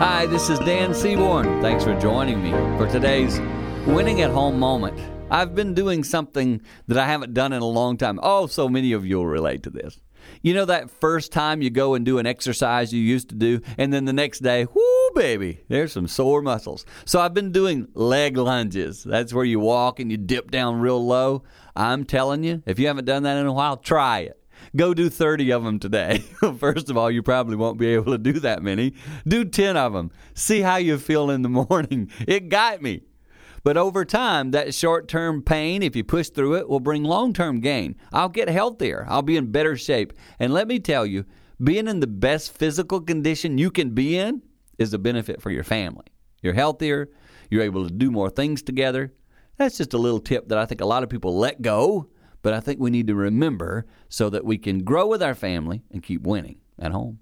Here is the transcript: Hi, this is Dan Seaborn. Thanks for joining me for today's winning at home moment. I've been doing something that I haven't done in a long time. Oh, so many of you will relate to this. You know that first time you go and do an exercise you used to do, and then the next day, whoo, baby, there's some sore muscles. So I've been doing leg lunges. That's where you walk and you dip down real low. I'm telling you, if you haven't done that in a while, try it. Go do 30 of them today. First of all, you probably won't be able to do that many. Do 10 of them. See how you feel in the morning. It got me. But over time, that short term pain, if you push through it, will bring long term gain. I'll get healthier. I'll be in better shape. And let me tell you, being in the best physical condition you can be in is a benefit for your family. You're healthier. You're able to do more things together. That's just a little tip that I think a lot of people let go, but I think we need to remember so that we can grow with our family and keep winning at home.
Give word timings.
Hi, 0.00 0.24
this 0.24 0.48
is 0.48 0.58
Dan 0.60 0.94
Seaborn. 0.94 1.60
Thanks 1.60 1.84
for 1.84 1.92
joining 2.00 2.42
me 2.42 2.52
for 2.78 2.88
today's 2.88 3.38
winning 3.86 4.22
at 4.22 4.30
home 4.30 4.58
moment. 4.58 4.98
I've 5.30 5.54
been 5.54 5.74
doing 5.74 6.04
something 6.04 6.62
that 6.88 6.96
I 6.96 7.06
haven't 7.06 7.34
done 7.34 7.52
in 7.52 7.60
a 7.60 7.66
long 7.66 7.98
time. 7.98 8.18
Oh, 8.22 8.46
so 8.46 8.66
many 8.66 8.92
of 8.92 9.04
you 9.04 9.18
will 9.18 9.26
relate 9.26 9.62
to 9.64 9.70
this. 9.70 10.00
You 10.40 10.54
know 10.54 10.64
that 10.64 10.90
first 10.90 11.32
time 11.32 11.60
you 11.60 11.68
go 11.68 11.92
and 11.92 12.02
do 12.02 12.16
an 12.16 12.24
exercise 12.24 12.94
you 12.94 13.02
used 13.02 13.28
to 13.28 13.34
do, 13.34 13.60
and 13.76 13.92
then 13.92 14.06
the 14.06 14.14
next 14.14 14.38
day, 14.38 14.64
whoo, 14.64 15.10
baby, 15.14 15.60
there's 15.68 15.92
some 15.92 16.08
sore 16.08 16.40
muscles. 16.40 16.86
So 17.04 17.20
I've 17.20 17.34
been 17.34 17.52
doing 17.52 17.86
leg 17.92 18.38
lunges. 18.38 19.04
That's 19.04 19.34
where 19.34 19.44
you 19.44 19.60
walk 19.60 20.00
and 20.00 20.10
you 20.10 20.16
dip 20.16 20.50
down 20.50 20.80
real 20.80 21.06
low. 21.06 21.42
I'm 21.76 22.06
telling 22.06 22.42
you, 22.42 22.62
if 22.64 22.78
you 22.78 22.86
haven't 22.86 23.04
done 23.04 23.24
that 23.24 23.36
in 23.36 23.44
a 23.44 23.52
while, 23.52 23.76
try 23.76 24.20
it. 24.20 24.39
Go 24.76 24.94
do 24.94 25.10
30 25.10 25.50
of 25.50 25.64
them 25.64 25.78
today. 25.78 26.18
First 26.58 26.90
of 26.90 26.96
all, 26.96 27.10
you 27.10 27.22
probably 27.22 27.56
won't 27.56 27.78
be 27.78 27.88
able 27.88 28.12
to 28.12 28.18
do 28.18 28.34
that 28.40 28.62
many. 28.62 28.94
Do 29.26 29.44
10 29.44 29.76
of 29.76 29.92
them. 29.92 30.10
See 30.34 30.60
how 30.60 30.76
you 30.76 30.98
feel 30.98 31.30
in 31.30 31.42
the 31.42 31.48
morning. 31.70 32.10
It 32.26 32.48
got 32.48 32.80
me. 32.80 33.02
But 33.62 33.76
over 33.76 34.04
time, 34.04 34.52
that 34.52 34.72
short 34.74 35.08
term 35.08 35.42
pain, 35.42 35.82
if 35.82 35.94
you 35.94 36.04
push 36.04 36.30
through 36.30 36.54
it, 36.56 36.68
will 36.68 36.80
bring 36.80 37.04
long 37.04 37.32
term 37.32 37.60
gain. 37.60 37.96
I'll 38.12 38.28
get 38.28 38.48
healthier. 38.48 39.04
I'll 39.08 39.22
be 39.22 39.36
in 39.36 39.50
better 39.50 39.76
shape. 39.76 40.12
And 40.38 40.52
let 40.52 40.68
me 40.68 40.78
tell 40.78 41.04
you, 41.04 41.26
being 41.62 41.88
in 41.88 42.00
the 42.00 42.06
best 42.06 42.52
physical 42.56 43.00
condition 43.00 43.58
you 43.58 43.70
can 43.70 43.90
be 43.90 44.16
in 44.16 44.42
is 44.78 44.94
a 44.94 44.98
benefit 44.98 45.42
for 45.42 45.50
your 45.50 45.64
family. 45.64 46.06
You're 46.42 46.54
healthier. 46.54 47.10
You're 47.50 47.64
able 47.64 47.86
to 47.86 47.92
do 47.92 48.10
more 48.10 48.30
things 48.30 48.62
together. 48.62 49.12
That's 49.58 49.76
just 49.76 49.92
a 49.92 49.98
little 49.98 50.20
tip 50.20 50.48
that 50.48 50.56
I 50.56 50.64
think 50.64 50.80
a 50.80 50.86
lot 50.86 51.02
of 51.02 51.10
people 51.10 51.36
let 51.36 51.60
go, 51.60 52.08
but 52.42 52.54
I 52.54 52.60
think 52.60 52.80
we 52.80 52.90
need 52.90 53.06
to 53.08 53.14
remember 53.14 53.86
so 54.08 54.30
that 54.30 54.44
we 54.44 54.58
can 54.58 54.84
grow 54.84 55.06
with 55.06 55.22
our 55.22 55.34
family 55.34 55.82
and 55.90 56.02
keep 56.02 56.22
winning 56.22 56.60
at 56.78 56.92
home. 56.92 57.18